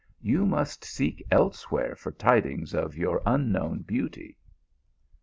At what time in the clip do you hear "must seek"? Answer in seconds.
0.47-1.23